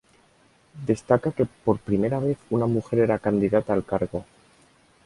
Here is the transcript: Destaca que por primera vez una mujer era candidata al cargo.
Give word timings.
Destaca 0.83 1.31
que 1.31 1.45
por 1.45 1.77
primera 1.77 2.17
vez 2.17 2.39
una 2.49 2.65
mujer 2.65 2.97
era 3.01 3.19
candidata 3.19 3.71
al 3.73 3.85
cargo. 3.85 4.25